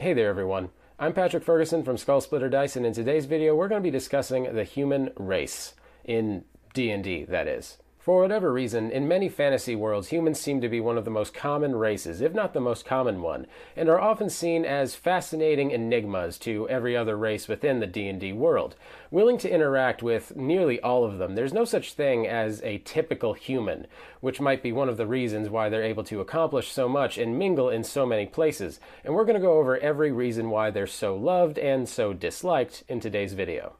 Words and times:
Hey 0.00 0.12
there 0.12 0.28
everyone, 0.28 0.68
I'm 0.96 1.12
Patrick 1.12 1.42
Ferguson 1.42 1.82
from 1.82 1.98
Skull 1.98 2.20
Splitter 2.20 2.48
Dice 2.48 2.76
and 2.76 2.86
in 2.86 2.92
today's 2.92 3.26
video 3.26 3.56
we're 3.56 3.66
going 3.66 3.82
to 3.82 3.84
be 3.84 3.90
discussing 3.90 4.54
the 4.54 4.62
human 4.62 5.10
race, 5.16 5.74
in 6.04 6.44
D&D 6.72 7.24
that 7.24 7.48
is. 7.48 7.78
For 8.08 8.22
whatever 8.22 8.50
reason, 8.50 8.90
in 8.90 9.06
many 9.06 9.28
fantasy 9.28 9.76
worlds, 9.76 10.08
humans 10.08 10.40
seem 10.40 10.62
to 10.62 10.68
be 10.70 10.80
one 10.80 10.96
of 10.96 11.04
the 11.04 11.10
most 11.10 11.34
common 11.34 11.76
races, 11.76 12.22
if 12.22 12.32
not 12.32 12.54
the 12.54 12.58
most 12.58 12.86
common 12.86 13.20
one, 13.20 13.46
and 13.76 13.90
are 13.90 14.00
often 14.00 14.30
seen 14.30 14.64
as 14.64 14.94
fascinating 14.94 15.72
enigmas 15.72 16.38
to 16.38 16.66
every 16.70 16.96
other 16.96 17.18
race 17.18 17.48
within 17.48 17.80
the 17.80 17.86
D&D 17.86 18.32
world. 18.32 18.76
Willing 19.10 19.36
to 19.36 19.50
interact 19.50 20.02
with 20.02 20.34
nearly 20.34 20.80
all 20.80 21.04
of 21.04 21.18
them, 21.18 21.34
there's 21.34 21.52
no 21.52 21.66
such 21.66 21.92
thing 21.92 22.26
as 22.26 22.62
a 22.62 22.78
typical 22.78 23.34
human, 23.34 23.86
which 24.22 24.40
might 24.40 24.62
be 24.62 24.72
one 24.72 24.88
of 24.88 24.96
the 24.96 25.06
reasons 25.06 25.50
why 25.50 25.68
they're 25.68 25.84
able 25.84 26.04
to 26.04 26.22
accomplish 26.22 26.72
so 26.72 26.88
much 26.88 27.18
and 27.18 27.38
mingle 27.38 27.68
in 27.68 27.84
so 27.84 28.06
many 28.06 28.24
places. 28.24 28.80
And 29.04 29.12
we're 29.12 29.26
going 29.26 29.38
to 29.38 29.46
go 29.46 29.58
over 29.58 29.76
every 29.76 30.12
reason 30.12 30.48
why 30.48 30.70
they're 30.70 30.86
so 30.86 31.14
loved 31.14 31.58
and 31.58 31.86
so 31.86 32.14
disliked 32.14 32.84
in 32.88 33.00
today's 33.00 33.34
video. 33.34 33.76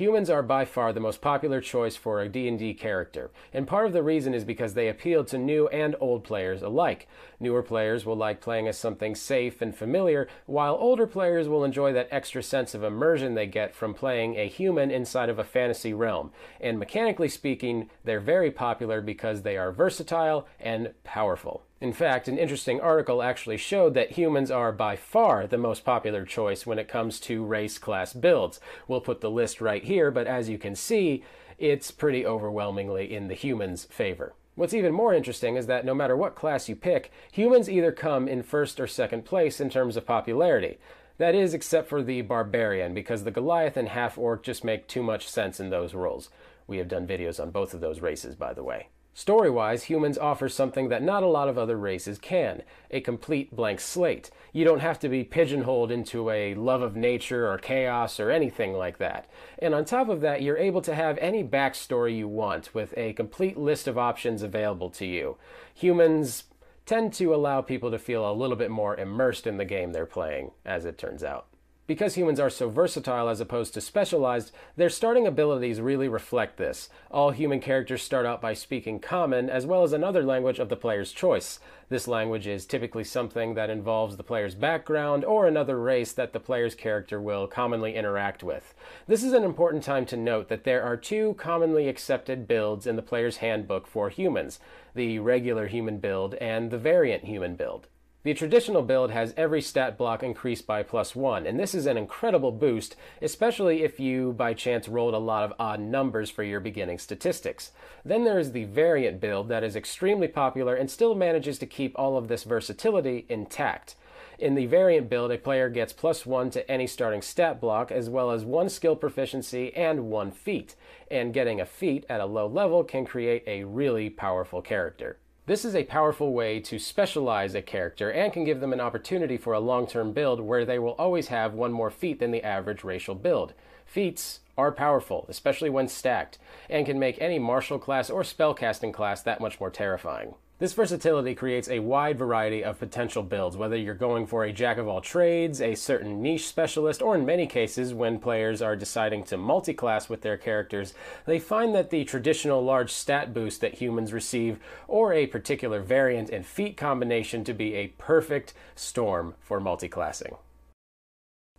Humans 0.00 0.30
are 0.30 0.42
by 0.42 0.64
far 0.64 0.94
the 0.94 0.98
most 0.98 1.20
popular 1.20 1.60
choice 1.60 1.94
for 1.94 2.22
a 2.22 2.28
D&D 2.30 2.72
character, 2.72 3.30
and 3.52 3.68
part 3.68 3.86
of 3.86 3.92
the 3.92 4.02
reason 4.02 4.32
is 4.32 4.44
because 4.46 4.72
they 4.72 4.88
appeal 4.88 5.26
to 5.26 5.36
new 5.36 5.68
and 5.68 5.94
old 6.00 6.24
players 6.24 6.62
alike. 6.62 7.06
Newer 7.38 7.62
players 7.62 8.06
will 8.06 8.16
like 8.16 8.40
playing 8.40 8.66
as 8.66 8.78
something 8.78 9.14
safe 9.14 9.60
and 9.60 9.76
familiar, 9.76 10.26
while 10.46 10.74
older 10.80 11.06
players 11.06 11.50
will 11.50 11.64
enjoy 11.64 11.92
that 11.92 12.08
extra 12.10 12.42
sense 12.42 12.74
of 12.74 12.82
immersion 12.82 13.34
they 13.34 13.46
get 13.46 13.74
from 13.74 13.92
playing 13.92 14.36
a 14.36 14.48
human 14.48 14.90
inside 14.90 15.28
of 15.28 15.38
a 15.38 15.44
fantasy 15.44 15.92
realm. 15.92 16.32
And 16.62 16.78
mechanically 16.78 17.28
speaking, 17.28 17.90
they're 18.02 18.20
very 18.20 18.50
popular 18.50 19.02
because 19.02 19.42
they 19.42 19.58
are 19.58 19.70
versatile 19.70 20.48
and 20.58 20.94
powerful. 21.04 21.66
In 21.80 21.94
fact, 21.94 22.28
an 22.28 22.36
interesting 22.36 22.78
article 22.78 23.22
actually 23.22 23.56
showed 23.56 23.94
that 23.94 24.12
humans 24.12 24.50
are 24.50 24.70
by 24.70 24.96
far 24.96 25.46
the 25.46 25.56
most 25.56 25.82
popular 25.82 26.26
choice 26.26 26.66
when 26.66 26.78
it 26.78 26.88
comes 26.88 27.18
to 27.20 27.42
race 27.42 27.78
class 27.78 28.12
builds. 28.12 28.60
We'll 28.86 29.00
put 29.00 29.22
the 29.22 29.30
list 29.30 29.62
right 29.62 29.82
here, 29.82 30.10
but 30.10 30.26
as 30.26 30.50
you 30.50 30.58
can 30.58 30.76
see, 30.76 31.24
it's 31.58 31.90
pretty 31.90 32.26
overwhelmingly 32.26 33.14
in 33.14 33.28
the 33.28 33.34
humans' 33.34 33.84
favor. 33.84 34.34
What's 34.56 34.74
even 34.74 34.92
more 34.92 35.14
interesting 35.14 35.56
is 35.56 35.68
that 35.68 35.86
no 35.86 35.94
matter 35.94 36.14
what 36.14 36.34
class 36.34 36.68
you 36.68 36.76
pick, 36.76 37.10
humans 37.32 37.70
either 37.70 37.92
come 37.92 38.28
in 38.28 38.42
first 38.42 38.78
or 38.78 38.86
second 38.86 39.24
place 39.24 39.58
in 39.58 39.70
terms 39.70 39.96
of 39.96 40.06
popularity. 40.06 40.78
That 41.16 41.34
is, 41.34 41.54
except 41.54 41.88
for 41.88 42.02
the 42.02 42.20
barbarian, 42.20 42.92
because 42.92 43.24
the 43.24 43.30
Goliath 43.30 43.78
and 43.78 43.88
half 43.88 44.18
orc 44.18 44.42
just 44.42 44.64
make 44.64 44.86
too 44.86 45.02
much 45.02 45.26
sense 45.26 45.58
in 45.58 45.70
those 45.70 45.94
roles. 45.94 46.28
We 46.66 46.76
have 46.76 46.88
done 46.88 47.06
videos 47.06 47.40
on 47.40 47.50
both 47.52 47.72
of 47.72 47.80
those 47.80 48.00
races, 48.00 48.34
by 48.34 48.52
the 48.52 48.64
way. 48.64 48.88
Story 49.12 49.50
wise, 49.50 49.84
humans 49.84 50.16
offer 50.16 50.48
something 50.48 50.88
that 50.88 51.02
not 51.02 51.22
a 51.22 51.28
lot 51.28 51.48
of 51.48 51.58
other 51.58 51.76
races 51.76 52.18
can 52.18 52.62
a 52.90 53.00
complete 53.00 53.54
blank 53.54 53.80
slate. 53.80 54.30
You 54.52 54.64
don't 54.64 54.80
have 54.80 54.98
to 55.00 55.08
be 55.08 55.24
pigeonholed 55.24 55.90
into 55.90 56.30
a 56.30 56.54
love 56.54 56.80
of 56.80 56.96
nature 56.96 57.50
or 57.50 57.58
chaos 57.58 58.20
or 58.20 58.30
anything 58.30 58.72
like 58.72 58.98
that. 58.98 59.28
And 59.58 59.74
on 59.74 59.84
top 59.84 60.08
of 60.08 60.20
that, 60.20 60.42
you're 60.42 60.56
able 60.56 60.80
to 60.82 60.94
have 60.94 61.18
any 61.18 61.42
backstory 61.42 62.16
you 62.16 62.28
want 62.28 62.74
with 62.74 62.94
a 62.96 63.12
complete 63.14 63.58
list 63.58 63.88
of 63.88 63.98
options 63.98 64.42
available 64.42 64.90
to 64.90 65.06
you. 65.06 65.36
Humans 65.74 66.44
tend 66.86 67.12
to 67.14 67.34
allow 67.34 67.60
people 67.60 67.90
to 67.90 67.98
feel 67.98 68.28
a 68.28 68.32
little 68.32 68.56
bit 68.56 68.70
more 68.70 68.96
immersed 68.96 69.46
in 69.46 69.56
the 69.56 69.64
game 69.64 69.92
they're 69.92 70.06
playing, 70.06 70.52
as 70.64 70.84
it 70.84 70.98
turns 70.98 71.22
out. 71.22 71.49
Because 71.90 72.14
humans 72.14 72.38
are 72.38 72.50
so 72.50 72.68
versatile 72.68 73.28
as 73.28 73.40
opposed 73.40 73.74
to 73.74 73.80
specialized, 73.80 74.52
their 74.76 74.88
starting 74.88 75.26
abilities 75.26 75.80
really 75.80 76.06
reflect 76.06 76.56
this. 76.56 76.88
All 77.10 77.32
human 77.32 77.58
characters 77.58 78.00
start 78.00 78.24
out 78.24 78.40
by 78.40 78.54
speaking 78.54 79.00
Common, 79.00 79.50
as 79.50 79.66
well 79.66 79.82
as 79.82 79.92
another 79.92 80.22
language 80.22 80.60
of 80.60 80.68
the 80.68 80.76
player's 80.76 81.10
choice. 81.10 81.58
This 81.88 82.06
language 82.06 82.46
is 82.46 82.64
typically 82.64 83.02
something 83.02 83.54
that 83.54 83.70
involves 83.70 84.16
the 84.16 84.22
player's 84.22 84.54
background 84.54 85.24
or 85.24 85.48
another 85.48 85.80
race 85.80 86.12
that 86.12 86.32
the 86.32 86.38
player's 86.38 86.76
character 86.76 87.20
will 87.20 87.48
commonly 87.48 87.96
interact 87.96 88.44
with. 88.44 88.72
This 89.08 89.24
is 89.24 89.32
an 89.32 89.42
important 89.42 89.82
time 89.82 90.06
to 90.06 90.16
note 90.16 90.48
that 90.48 90.62
there 90.62 90.84
are 90.84 90.96
two 90.96 91.34
commonly 91.38 91.88
accepted 91.88 92.46
builds 92.46 92.86
in 92.86 92.94
the 92.94 93.02
player's 93.02 93.38
handbook 93.38 93.88
for 93.88 94.10
humans 94.10 94.60
the 94.94 95.18
regular 95.18 95.66
human 95.66 95.98
build 95.98 96.34
and 96.34 96.70
the 96.70 96.78
variant 96.78 97.24
human 97.24 97.56
build. 97.56 97.88
The 98.22 98.34
traditional 98.34 98.82
build 98.82 99.12
has 99.12 99.32
every 99.34 99.62
stat 99.62 99.96
block 99.96 100.22
increased 100.22 100.66
by 100.66 100.82
plus 100.82 101.16
one, 101.16 101.46
and 101.46 101.58
this 101.58 101.74
is 101.74 101.86
an 101.86 101.96
incredible 101.96 102.52
boost, 102.52 102.94
especially 103.22 103.82
if 103.82 103.98
you 103.98 104.34
by 104.34 104.52
chance 104.52 104.88
rolled 104.88 105.14
a 105.14 105.18
lot 105.18 105.42
of 105.42 105.54
odd 105.58 105.80
numbers 105.80 106.28
for 106.28 106.42
your 106.42 106.60
beginning 106.60 106.98
statistics. 106.98 107.72
Then 108.04 108.24
there 108.24 108.38
is 108.38 108.52
the 108.52 108.64
variant 108.64 109.22
build 109.22 109.48
that 109.48 109.64
is 109.64 109.74
extremely 109.74 110.28
popular 110.28 110.74
and 110.74 110.90
still 110.90 111.14
manages 111.14 111.58
to 111.60 111.66
keep 111.66 111.98
all 111.98 112.18
of 112.18 112.28
this 112.28 112.44
versatility 112.44 113.24
intact. 113.30 113.94
In 114.38 114.54
the 114.54 114.66
variant 114.66 115.08
build, 115.08 115.32
a 115.32 115.38
player 115.38 115.70
gets 115.70 115.94
plus 115.94 116.26
one 116.26 116.50
to 116.50 116.70
any 116.70 116.86
starting 116.86 117.22
stat 117.22 117.58
block, 117.58 117.90
as 117.90 118.10
well 118.10 118.32
as 118.32 118.44
one 118.44 118.68
skill 118.68 118.96
proficiency 118.96 119.74
and 119.74 120.10
one 120.10 120.30
feat. 120.30 120.74
And 121.10 121.32
getting 121.32 121.58
a 121.58 121.64
feat 121.64 122.04
at 122.10 122.20
a 122.20 122.26
low 122.26 122.46
level 122.46 122.84
can 122.84 123.06
create 123.06 123.44
a 123.46 123.64
really 123.64 124.10
powerful 124.10 124.60
character. 124.60 125.16
This 125.50 125.64
is 125.64 125.74
a 125.74 125.82
powerful 125.82 126.32
way 126.32 126.60
to 126.60 126.78
specialize 126.78 127.56
a 127.56 127.60
character 127.60 128.12
and 128.12 128.32
can 128.32 128.44
give 128.44 128.60
them 128.60 128.72
an 128.72 128.80
opportunity 128.80 129.36
for 129.36 129.52
a 129.52 129.58
long 129.58 129.84
term 129.84 130.12
build 130.12 130.38
where 130.38 130.64
they 130.64 130.78
will 130.78 130.92
always 130.92 131.26
have 131.26 131.54
one 131.54 131.72
more 131.72 131.90
feat 131.90 132.20
than 132.20 132.30
the 132.30 132.44
average 132.44 132.84
racial 132.84 133.16
build. 133.16 133.52
Feats 133.84 134.38
are 134.56 134.70
powerful, 134.70 135.26
especially 135.28 135.68
when 135.68 135.88
stacked, 135.88 136.38
and 136.68 136.86
can 136.86 137.00
make 137.00 137.20
any 137.20 137.40
martial 137.40 137.80
class 137.80 138.10
or 138.10 138.22
spellcasting 138.22 138.94
class 138.94 139.22
that 139.22 139.40
much 139.40 139.58
more 139.58 139.70
terrifying. 139.70 140.36
This 140.60 140.74
versatility 140.74 141.34
creates 141.34 141.70
a 141.70 141.78
wide 141.78 142.18
variety 142.18 142.62
of 142.62 142.78
potential 142.78 143.22
builds, 143.22 143.56
whether 143.56 143.76
you're 143.76 143.94
going 143.94 144.26
for 144.26 144.44
a 144.44 144.52
jack 144.52 144.76
of 144.76 144.86
all 144.86 145.00
trades, 145.00 145.62
a 145.62 145.74
certain 145.74 146.20
niche 146.20 146.46
specialist, 146.46 147.00
or 147.00 147.14
in 147.14 147.24
many 147.24 147.46
cases, 147.46 147.94
when 147.94 148.18
players 148.18 148.60
are 148.60 148.76
deciding 148.76 149.24
to 149.24 149.38
multi-class 149.38 150.10
with 150.10 150.20
their 150.20 150.36
characters, 150.36 150.92
they 151.24 151.38
find 151.38 151.74
that 151.74 151.88
the 151.88 152.04
traditional 152.04 152.62
large 152.62 152.90
stat 152.92 153.32
boost 153.32 153.62
that 153.62 153.76
humans 153.76 154.12
receive, 154.12 154.58
or 154.86 155.14
a 155.14 155.26
particular 155.28 155.80
variant 155.80 156.28
and 156.28 156.44
feat 156.44 156.76
combination 156.76 157.42
to 157.42 157.54
be 157.54 157.72
a 157.72 157.88
perfect 157.96 158.52
storm 158.74 159.36
for 159.40 159.60
multi-classing. 159.60 160.36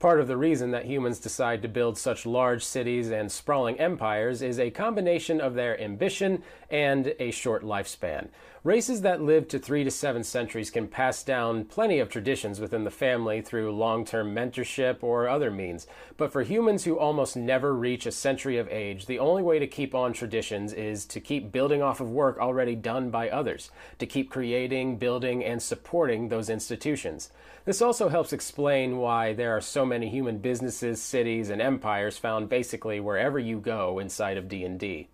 Part 0.01 0.19
of 0.19 0.27
the 0.27 0.35
reason 0.35 0.71
that 0.71 0.85
humans 0.85 1.19
decide 1.19 1.61
to 1.61 1.67
build 1.67 1.95
such 1.95 2.25
large 2.25 2.63
cities 2.63 3.11
and 3.11 3.31
sprawling 3.31 3.79
empires 3.79 4.41
is 4.41 4.59
a 4.59 4.71
combination 4.71 5.39
of 5.39 5.53
their 5.53 5.79
ambition 5.79 6.41
and 6.71 7.13
a 7.19 7.29
short 7.29 7.63
lifespan. 7.63 8.29
Races 8.63 9.01
that 9.01 9.23
live 9.23 9.47
to 9.47 9.57
three 9.57 9.83
to 9.83 9.89
seven 9.89 10.23
centuries 10.23 10.69
can 10.69 10.87
pass 10.87 11.23
down 11.23 11.65
plenty 11.65 11.97
of 11.97 12.09
traditions 12.09 12.59
within 12.59 12.83
the 12.83 12.91
family 12.91 13.41
through 13.41 13.75
long 13.75 14.05
term 14.05 14.35
mentorship 14.35 14.97
or 15.01 15.27
other 15.27 15.49
means. 15.49 15.87
But 16.15 16.31
for 16.31 16.43
humans 16.43 16.83
who 16.83 16.99
almost 16.99 17.35
never 17.35 17.73
reach 17.73 18.05
a 18.05 18.11
century 18.11 18.59
of 18.59 18.69
age, 18.69 19.07
the 19.07 19.17
only 19.17 19.41
way 19.41 19.57
to 19.57 19.65
keep 19.65 19.95
on 19.95 20.13
traditions 20.13 20.73
is 20.73 21.07
to 21.07 21.19
keep 21.19 21.51
building 21.51 21.81
off 21.81 22.01
of 22.01 22.11
work 22.11 22.37
already 22.37 22.75
done 22.75 23.09
by 23.09 23.31
others, 23.31 23.71
to 23.97 24.05
keep 24.05 24.29
creating, 24.29 24.97
building, 24.97 25.43
and 25.43 25.59
supporting 25.59 26.29
those 26.29 26.47
institutions. 26.47 27.31
This 27.65 27.81
also 27.81 28.09
helps 28.09 28.31
explain 28.31 28.97
why 28.97 29.33
there 29.33 29.57
are 29.57 29.61
so 29.61 29.87
many 29.87 30.07
human 30.07 30.37
businesses, 30.37 31.01
cities, 31.01 31.49
and 31.49 31.63
empires 31.63 32.19
found 32.19 32.47
basically 32.47 32.99
wherever 32.99 33.39
you 33.39 33.59
go 33.59 33.97
inside 33.97 34.37
of 34.37 34.47
D&D. 34.47 35.07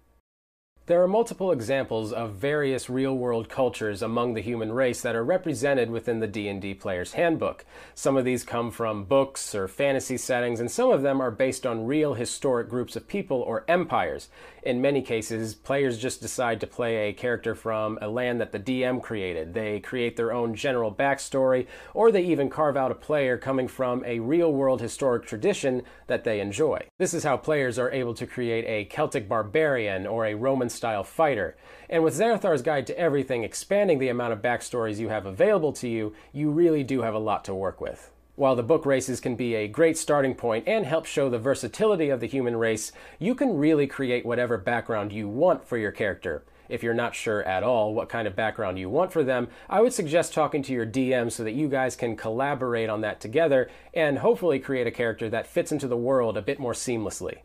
There 0.88 1.03
are 1.03 1.08
multiple 1.09 1.52
examples 1.52 2.14
of 2.14 2.36
various 2.36 2.90
real-world 2.90 3.50
cultures 3.50 4.02
among 4.02 4.36
the 4.36 4.42
human 4.42 4.72
race 4.72 5.02
that 5.02 5.18
are 5.18 5.24
represented 5.24 5.92
within 5.92 6.22
the 6.22 6.28
D&D 6.28 6.75
player's 6.75 7.12
handbook. 7.12 7.66
Some 7.94 8.16
of 8.16 8.24
these 8.24 8.46
come 8.46 8.72
from 8.72 9.03
books 9.03 9.53
or 9.53 9.68
fantasy 9.68 10.16
settings, 10.16 10.62
and 10.62 10.72
some 10.72 10.90
of 10.90 11.02
them 11.02 11.20
are 11.20 11.30
based 11.30 11.66
on 11.66 11.88
real 11.88 12.14
historic 12.14 12.70
groups 12.70 12.96
of 12.96 13.06
people 13.06 13.42
or 13.42 13.66
empires. 13.68 14.30
In 14.64 14.81
many 14.81 15.02
cases, 15.02 15.56
players 15.56 15.98
just 15.98 16.22
decide 16.22 16.62
to 16.62 16.68
play 16.68 17.09
a 17.09 17.14
character 17.14 17.54
from 17.54 18.00
a 18.02 18.08
land 18.08 18.40
that 18.40 18.54
the 18.54 18.59
DM 18.59 19.02
created. 19.02 19.54
They 19.54 19.81
create 19.81 20.16
their 20.16 20.31
own 20.31 20.56
general 20.56 20.94
backstory, 20.94 21.68
or 21.94 22.13
they 22.13 22.24
even 22.24 22.50
carve 22.50 22.78
out 22.78 22.92
a 22.92 22.95
player 22.95 23.38
coming 23.38 23.68
from 23.68 24.06
a 24.06 24.19
real-world 24.19 24.80
historic 24.80 25.25
tradition 25.25 25.81
that 26.07 26.24
they 26.24 26.40
enjoy. 26.40 26.88
This 26.98 27.13
is 27.13 27.25
how 27.25 27.36
players 27.36 27.78
are 27.78 27.92
able 27.92 28.13
to 28.13 28.25
create 28.25 28.63
a 28.66 28.86
Celtic 28.86 29.28
barbarian 29.28 30.07
or 30.07 30.25
a 30.25 30.36
Roman 30.36 30.69
style 30.77 31.03
fighter. 31.03 31.57
And 31.89 32.03
with 32.03 32.18
Xanathar's 32.18 32.62
Guide 32.62 32.88
to 32.88 32.97
Everything 32.97 33.44
expanding 33.44 34.00
the 34.00 34.07
amount 34.07 34.33
of 34.33 34.41
backstories 34.41 35.00
you 35.00 35.09
have 35.09 35.25
available 35.25 35.74
to 35.74 35.89
you, 35.89 36.13
you 36.31 36.51
really 36.51 36.83
do 36.83 37.01
have 37.01 37.13
a 37.13 37.19
lot 37.19 37.44
to 37.45 37.53
work 37.53 37.81
with. 37.81 38.12
While 38.35 38.56
the 38.56 38.63
book 38.63 38.85
races 38.85 39.19
can 39.19 39.35
be 39.35 39.56
a 39.56 39.68
great 39.68 39.97
starting 39.97 40.35
point 40.35 40.68
and 40.68 40.85
help 40.85 41.07
show 41.07 41.27
the 41.27 41.39
versatility 41.39 42.09
of 42.09 42.19
the 42.19 42.27
human 42.27 42.56
race, 42.56 42.91
you 43.18 43.33
can 43.33 43.57
really 43.57 43.88
create 43.88 44.27
whatever 44.27 44.59
background 44.59 45.12
you 45.12 45.27
want 45.27 45.68
for 45.68 45.75
your 45.75 45.91
character. 45.91 46.44
If 46.69 46.83
you're 46.83 46.94
not 46.94 47.15
sure 47.15 47.44
at 47.44 47.63
all 47.63 47.94
what 47.94 48.09
kind 48.09 48.27
of 48.27 48.35
background 48.35 48.77
you 48.77 48.89
want 48.89 49.12
for 49.12 49.23
them, 49.23 49.47
I 49.69 49.81
would 49.81 49.94
suggest 49.94 50.33
talking 50.33 50.62
to 50.63 50.73
your 50.73 50.85
DM 50.85 51.31
so 51.31 51.44
that 51.44 51.53
you 51.53 51.68
guys 51.68 51.95
can 51.95 52.15
collaborate 52.15 52.89
on 52.89 53.01
that 53.01 53.19
together 53.19 53.69
and 53.94 54.19
hopefully 54.19 54.59
create 54.59 54.85
a 54.85 54.91
character 54.91 55.30
that 55.30 55.47
fits 55.47 55.71
into 55.71 55.88
the 55.88 55.97
world 55.97 56.38
a 56.38 56.41
bit 56.41 56.59
more 56.59 56.73
seamlessly. 56.73 57.39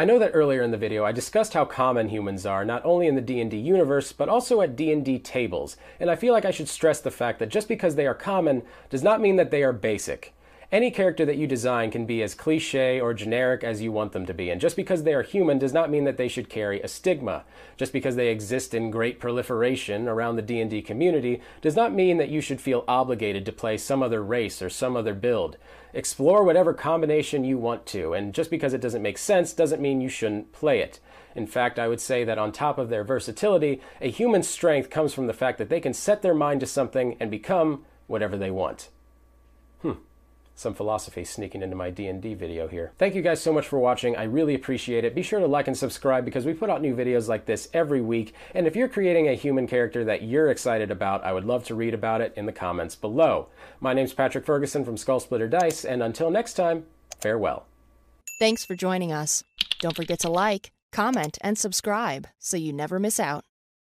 I 0.00 0.06
know 0.06 0.18
that 0.18 0.30
earlier 0.32 0.62
in 0.62 0.70
the 0.70 0.78
video 0.78 1.04
I 1.04 1.12
discussed 1.12 1.52
how 1.52 1.66
common 1.66 2.08
humans 2.08 2.46
are, 2.46 2.64
not 2.64 2.82
only 2.86 3.06
in 3.06 3.16
the 3.16 3.20
D&D 3.20 3.54
universe, 3.58 4.12
but 4.12 4.30
also 4.30 4.62
at 4.62 4.74
D&D 4.74 5.18
tables, 5.18 5.76
and 6.00 6.10
I 6.10 6.16
feel 6.16 6.32
like 6.32 6.46
I 6.46 6.50
should 6.52 6.70
stress 6.70 7.02
the 7.02 7.10
fact 7.10 7.38
that 7.38 7.50
just 7.50 7.68
because 7.68 7.96
they 7.96 8.06
are 8.06 8.14
common 8.14 8.62
does 8.88 9.02
not 9.02 9.20
mean 9.20 9.36
that 9.36 9.50
they 9.50 9.62
are 9.62 9.74
basic. 9.74 10.32
Any 10.72 10.92
character 10.92 11.26
that 11.26 11.36
you 11.36 11.48
design 11.48 11.90
can 11.90 12.06
be 12.06 12.22
as 12.22 12.36
cliche 12.36 13.00
or 13.00 13.12
generic 13.12 13.64
as 13.64 13.82
you 13.82 13.90
want 13.90 14.12
them 14.12 14.24
to 14.26 14.32
be, 14.32 14.50
and 14.50 14.60
just 14.60 14.76
because 14.76 15.02
they 15.02 15.14
are 15.14 15.24
human 15.24 15.58
does 15.58 15.72
not 15.72 15.90
mean 15.90 16.04
that 16.04 16.16
they 16.16 16.28
should 16.28 16.48
carry 16.48 16.80
a 16.80 16.86
stigma. 16.86 17.42
Just 17.76 17.92
because 17.92 18.14
they 18.14 18.28
exist 18.28 18.72
in 18.72 18.92
great 18.92 19.18
proliferation 19.18 20.06
around 20.06 20.36
the 20.36 20.42
D&D 20.42 20.82
community 20.82 21.42
does 21.60 21.74
not 21.74 21.92
mean 21.92 22.18
that 22.18 22.28
you 22.28 22.40
should 22.40 22.60
feel 22.60 22.84
obligated 22.86 23.44
to 23.46 23.52
play 23.52 23.76
some 23.76 24.00
other 24.00 24.22
race 24.22 24.62
or 24.62 24.70
some 24.70 24.96
other 24.96 25.12
build. 25.12 25.56
Explore 25.92 26.44
whatever 26.44 26.72
combination 26.72 27.42
you 27.42 27.58
want 27.58 27.84
to, 27.86 28.12
and 28.12 28.32
just 28.32 28.48
because 28.48 28.72
it 28.72 28.80
doesn't 28.80 29.02
make 29.02 29.18
sense 29.18 29.52
doesn't 29.52 29.82
mean 29.82 30.00
you 30.00 30.08
shouldn't 30.08 30.52
play 30.52 30.78
it. 30.78 31.00
In 31.34 31.48
fact, 31.48 31.80
I 31.80 31.88
would 31.88 32.00
say 32.00 32.22
that 32.22 32.38
on 32.38 32.52
top 32.52 32.78
of 32.78 32.90
their 32.90 33.02
versatility, 33.02 33.80
a 34.00 34.08
human's 34.08 34.46
strength 34.46 34.88
comes 34.88 35.14
from 35.14 35.26
the 35.26 35.32
fact 35.32 35.58
that 35.58 35.68
they 35.68 35.80
can 35.80 35.94
set 35.94 36.22
their 36.22 36.32
mind 36.32 36.60
to 36.60 36.66
something 36.66 37.16
and 37.18 37.28
become 37.28 37.84
whatever 38.06 38.36
they 38.36 38.52
want. 38.52 38.88
Some 40.60 40.74
philosophy 40.74 41.24
sneaking 41.24 41.62
into 41.62 41.74
my 41.74 41.88
D&D 41.88 42.34
video 42.34 42.68
here. 42.68 42.92
Thank 42.98 43.14
you 43.14 43.22
guys 43.22 43.40
so 43.40 43.50
much 43.50 43.66
for 43.66 43.78
watching. 43.78 44.14
I 44.14 44.24
really 44.24 44.54
appreciate 44.54 45.06
it. 45.06 45.14
Be 45.14 45.22
sure 45.22 45.40
to 45.40 45.46
like 45.46 45.68
and 45.68 45.74
subscribe 45.74 46.26
because 46.26 46.44
we 46.44 46.52
put 46.52 46.68
out 46.68 46.82
new 46.82 46.94
videos 46.94 47.28
like 47.28 47.46
this 47.46 47.70
every 47.72 48.02
week. 48.02 48.34
And 48.54 48.66
if 48.66 48.76
you're 48.76 48.86
creating 48.86 49.26
a 49.26 49.34
human 49.34 49.66
character 49.66 50.04
that 50.04 50.22
you're 50.22 50.50
excited 50.50 50.90
about, 50.90 51.24
I 51.24 51.32
would 51.32 51.46
love 51.46 51.64
to 51.64 51.74
read 51.74 51.94
about 51.94 52.20
it 52.20 52.34
in 52.36 52.44
the 52.44 52.52
comments 52.52 52.94
below. 52.94 53.48
My 53.80 53.94
name's 53.94 54.12
Patrick 54.12 54.44
Ferguson 54.44 54.84
from 54.84 54.98
Skull 54.98 55.20
Splitter 55.20 55.48
Dice, 55.48 55.82
and 55.86 56.02
until 56.02 56.30
next 56.30 56.52
time, 56.52 56.84
farewell. 57.22 57.64
Thanks 58.38 58.62
for 58.62 58.76
joining 58.76 59.12
us. 59.12 59.42
Don't 59.78 59.96
forget 59.96 60.18
to 60.18 60.28
like, 60.28 60.72
comment, 60.92 61.38
and 61.40 61.56
subscribe 61.56 62.26
so 62.38 62.58
you 62.58 62.74
never 62.74 62.98
miss 62.98 63.18
out. 63.18 63.46